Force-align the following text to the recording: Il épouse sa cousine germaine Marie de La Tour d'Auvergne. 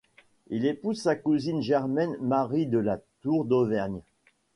Il 0.47 0.65
épouse 0.65 0.99
sa 0.99 1.15
cousine 1.15 1.61
germaine 1.61 2.17
Marie 2.21 2.65
de 2.65 2.79
La 2.79 2.97
Tour 3.21 3.45
d'Auvergne. 3.45 4.01